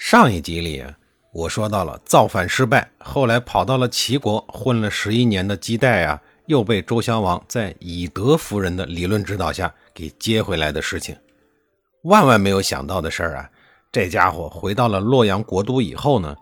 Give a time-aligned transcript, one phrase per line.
[0.00, 0.84] 上一集里，
[1.32, 11.16] 我说到了造反失败，后来跑到了齐国混了十一年的姬代啊，又被周襄王在以德服人的理论指导下给接回来的事情。
[12.04, 13.50] 万万没有想到的事儿啊，
[13.90, 16.36] 这家伙回到了洛阳国都以后呢，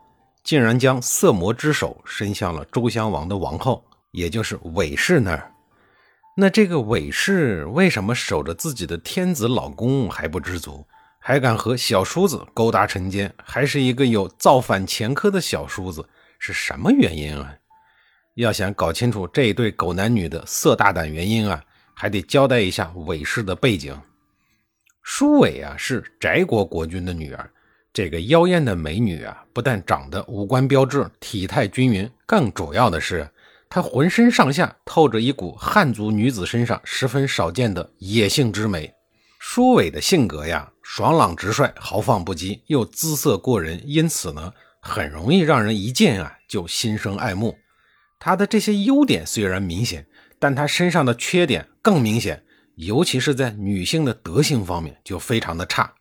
[0.45, 5.51] 竟然将色魔之手伸向了周襄王的王后，也就是韦氏那儿。
[6.37, 10.87] 那这个韦氏为什么守着自己的天子老公还不知足？
[11.29, 16.09] 还敢和小叔子勾搭成奸，还是一个有造反前科的小叔子，
[16.39, 17.53] 是什么原因啊？
[18.37, 21.61] 要想搞清楚这一对狗男女的色大胆原因啊，
[21.95, 24.01] 还得交代一下韦氏的背景。
[25.03, 27.51] 舒伟啊，是翟国国君的女儿。
[27.93, 33.29] 这个妖艳的美女啊，不但长得五官标致、体态均匀，更主要的是，
[33.69, 38.95] 她浑身上下透着一股汉族女子身上十分少见的野性之美。
[39.41, 47.59] 舒伟的性格呀，爽朗直率，豪放不羁，又姿色过人，因此呢，很容易让人一见啊就心生爱慕。
[48.21, 50.07] 他的这些优点虽然明显，
[50.39, 52.45] 但他身上的缺点更明显，
[52.77, 55.93] 尤其是在女性的德性方面就非常的差。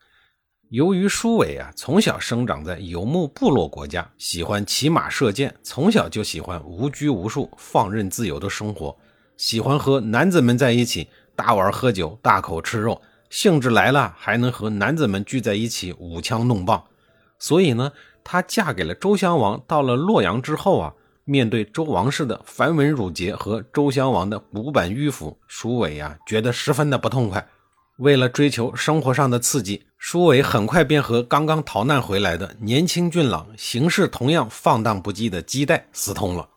[0.70, 8.96] 由于舒伟啊从小生长在游牧部落国家，喜欢骑马射箭，从小就喜欢无拘无束、放任自由的生活，
[9.36, 13.02] 喜欢和男子们在一起大玩喝酒、大口吃肉。
[13.36, 16.82] 兴致来了，还能和男子们聚在一起舞枪弄棒，
[17.38, 17.92] 所以呢，
[18.24, 19.62] 她嫁给了周襄王。
[19.68, 20.94] 到了洛阳之后啊，
[21.26, 27.46] 面对周王室的繁文缛节和周襄王的古板迂腐，舒伟啊觉得十分的不痛快。
[27.98, 36.48] 为了追求生活上的刺激，舒伟很快便和刚刚逃难回来的年轻俊朗、行事同样放荡不羁的姬代私通了。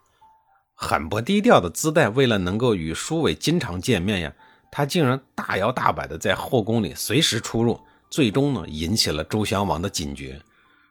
[0.76, 4.32] 很不低调的姿代，为了能够与舒伟经常见面呀。
[4.70, 7.78] 他竟然大摇大摆地在后宫里随时出入，
[8.10, 10.40] 最终呢引起了周襄王的警觉。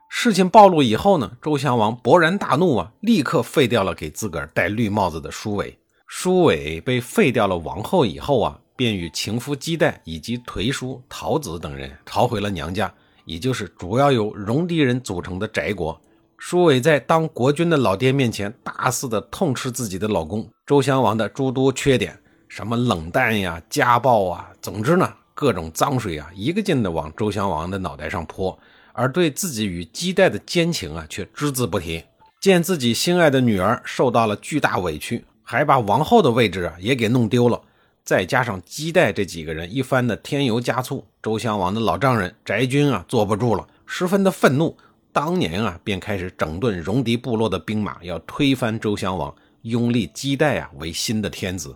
[0.09, 5.77] 事情暴露以后呢，周襄王勃然大怒啊，立刻废掉了给自个儿戴绿帽子的舒伟。
[6.07, 12.91] 舒伟被废掉了王后以后啊，便与情夫姬旦以及颓叔陶子等人逃回了娘家，
[13.25, 15.99] 也就是主要由戎狄人组成的翟国。
[16.37, 22.17] 舒伟在当国君的老爹面前，大肆的痛斥自己的老公周襄王的诸多缺点。
[22.57, 28.57] 什么冷淡呀、家暴啊，总之呢，各种脏水啊，一个劲的往周襄王的脑袋上泼，
[28.93, 32.03] 而对自己与姬代的奸情啊，却只字不提。
[32.41, 37.61] 见自己心爱的女儿受到了巨大委屈，还把王后的位置啊也给弄丢了，
[38.03, 44.75] 再加上姬代这几个人一番的添油加醋，周襄王的老丈人翟军啊坐不住了，十分的愤怒，
[45.13, 49.31] 当年啊便开始整顿戎狄部落的兵马，要推翻周襄王，
[49.61, 51.75] 拥立姬代啊为新的天子。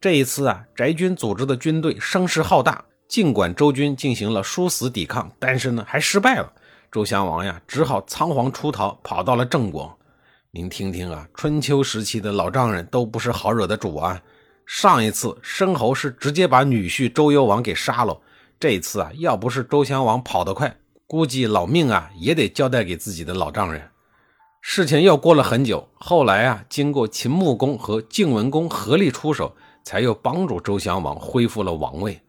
[0.00, 6.52] 这一次啊，翟军组织的军队声势浩大，尽管周军进行了殊死抵抗，但是呢，还失败了。
[6.92, 9.98] 周襄王呀，只好仓皇出逃，跑到了郑国。
[10.52, 14.22] 您听听啊，春秋时期的老丈人都不是好惹的主啊。
[14.66, 18.16] 上一次申侯是直接把女婿周幽王给杀了，
[18.60, 20.76] 这一次啊，要不是周襄王跑得快，
[21.08, 23.90] 估计老命啊也得交代给自己的老丈人。
[24.60, 29.56] 事情又过了很久，后来啊，经过秦穆公和晋文公合力出手。
[29.82, 32.20] 才又帮助周襄王恢复了王位。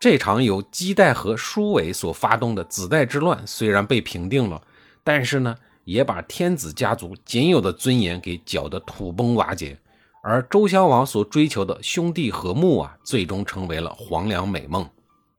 [0.00, 4.60] 这场由姬代和舒伟所发动的子代之乱虽然被平定了，
[5.02, 9.78] 但是呢，也把天子家族仅有的尊严给搅得土崩瓦解。
[10.22, 14.88] 而周襄王所追求的兄弟和睦啊，最终成为了黄粱美梦。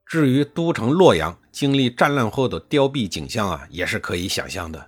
[0.05, 4.83] 至于都城洛阳经历战乱后的凋敝景象啊，也是可以想象的。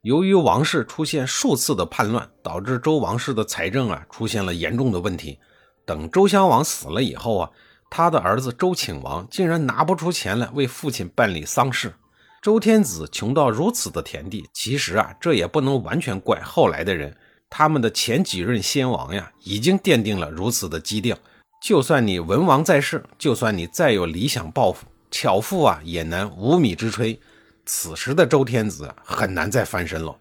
[0.00, 5.38] 由于王室出现数次的叛乱，导致周王室的财政啊出现了严重的问题。
[5.84, 7.50] 等周襄王死了以后啊，
[7.90, 11.94] 他的儿子周顷王竟然拿不出钱来为父亲办理丧事。
[12.42, 17.16] 周天子穷到如此的田地，其实啊，这也不能完全怪后来的人。
[17.48, 21.16] 他们的前几任先王呀，已经奠定了如此的基调。
[21.62, 27.18] 就算你文王在世，就算你再有理想抱负，巧妇啊也难无米之炊。
[27.64, 30.14] 此时的周天子很难再翻身了。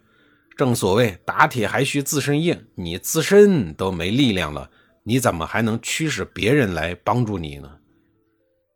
[0.55, 4.69] 正所谓打铁还需自身硬，你自身都没力量了。
[5.03, 7.69] 你怎么还能驱使别人来帮助你呢？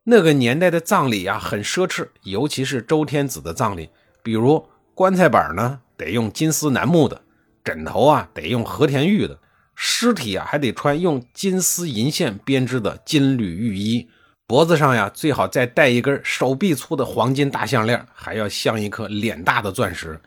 [0.04, 3.90] 那个年代的葬礼呀，很奢侈，尤其是周天子的葬礼。
[4.24, 7.22] 比如棺材板呢得用金丝楠木的，
[7.64, 9.40] 枕头啊得用和田玉的，
[9.76, 14.10] 尸体啊还得穿用金丝银线编织的金缕玉衣，
[14.46, 20.20] 脖子上呀最好再戴一根手臂粗的黄金大项链，还要镶一颗脸大的钻石。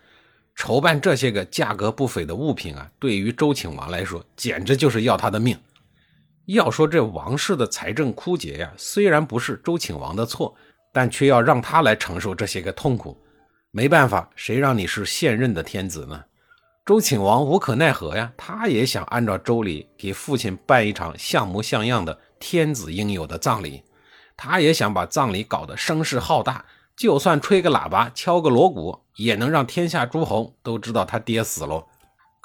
[0.55, 5.57] 筹办这些个价格不菲的物品啊，对于周顷王来说，简直就是要他的命。
[6.47, 10.55] 要说这王室的财政枯竭呀，虽然不是周顷王的错，
[10.93, 13.17] 但却要让他来承受这些个痛苦。
[13.71, 16.25] 没办法，谁让你是现任的天子呢？
[16.85, 23.85] 周顷王无可奈何呀，他也想按照周礼给父亲办一场像模像样的天子应有的葬礼，
[24.37, 26.65] 他也想把葬礼搞得声势浩大，
[26.97, 31.87] 就算吹个喇叭、敲个锣鼓，也能让天下诸侯都知道他爹死了。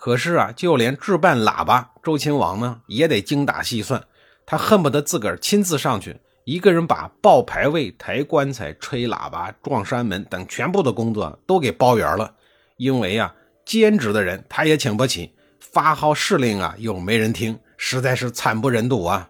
[0.06, 4.04] 可是啊，就连置办喇叭，周亲王呢也得精打细算，
[4.46, 6.16] 他恨不得自个儿亲自上去。
[6.44, 12.32] 一个人把报牌位、抬棺材、吹喇叭、撞山门等全部的工作都给包圆了，
[12.78, 13.34] 因为啊，
[13.66, 19.28] 兼职的人他也请不起，发号施令啊又没人听，实在是惨不忍睹啊！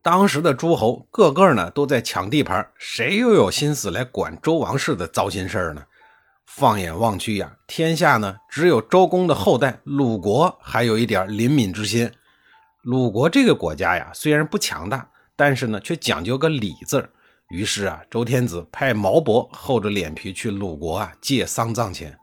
[0.00, 5.82] 当时的诸侯个个呢都在抢地盘，谁又有心思来管周王室的糟心事儿呢？
[6.46, 12.10] 放眼望去呀，天下呢只有周公的后代鲁国还有一点怜悯之心。
[12.82, 15.08] 鲁国这个国家呀，虽然不强大。
[15.38, 17.06] 但是呢，却讲究个礼字。
[17.50, 22.18] 于是啊，周天子派毛伯厚着脸皮去鲁国啊借丧葬钱。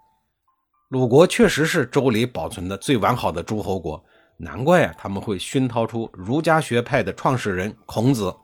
[0.90, 4.04] 鲁国确实是周礼保存的最完好的诸侯国，
[4.38, 8.36] 难怪啊他们会熏陶出儒家学派的创始人孔子。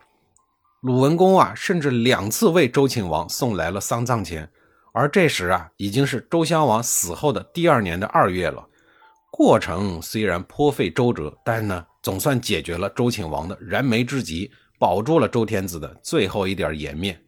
[0.82, 4.48] 鲁文公啊，甚至两次为周顷王送来了丧葬钱。
[4.94, 8.65] 而这时啊，已经是周襄王死后的第二年的二月了。
[9.31, 11.86] 过程虽然颇费周折，但呢。
[12.01, 14.50] 总算解决了周顷王的燃眉之急，
[14.80, 17.21] 保住了周天子的最后一点颜面。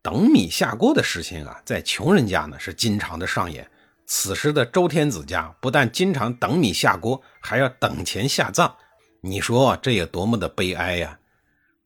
[0.00, 3.68] 等米下锅的事情啊，在穷人家呢是经常的上演。
[4.06, 8.72] 此时的周天子家不但经常等米下锅，还要等钱下葬。
[9.22, 11.18] 你说这也多么的悲哀呀！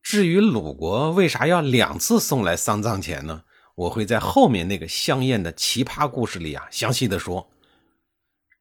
[0.03, 3.45] 至于鲁国为啥要两次送来丧葬钱呢？
[3.77, 7.47] 我会在后面那个香艳的奇葩故事里啊详细的说。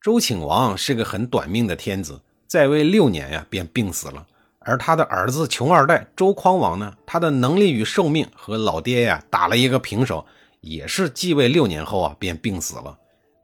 [0.02, 2.22] 周顷王是个很短命的天子。
[2.48, 4.28] 在位六年呀，便病死了。
[4.60, 10.26] 而他的儿子穷二代周匡王呢，他的能力与寿命和老爹呀打了一个平手，
[10.62, 12.98] 也是继位六年后啊便病死了。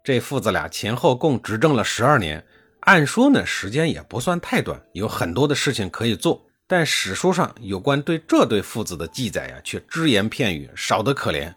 [0.03, 2.45] 这父子俩前后共执政了十二年，
[2.81, 6.41] 按说呢时间也不算太短，有很多的事情可以做。
[6.68, 11.53] 但史书上有关对这对父子的记载呀，却只言片语，少得可怜。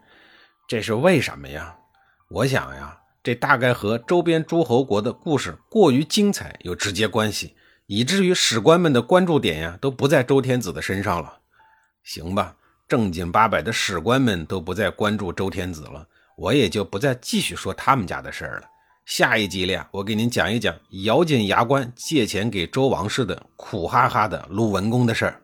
[0.67, 1.77] 这是为什么呀？
[2.29, 2.99] 我想呀。
[3.23, 7.55] 这大概和周边诸侯国的故事过于精彩有直接关系，
[7.87, 11.39] 以至于史官们的关注点呀都不在周天子的身上了。
[12.03, 12.55] 行吧，
[12.87, 16.07] 正经八百的史官们都不再关注周天子了，
[16.37, 18.67] 我也就不再继续说他们家的事儿了。
[19.07, 25.41] 下一集里啊，我给您讲一讲咬紧牙关借钱给周王室的苦哈哈的鲁文公的事儿。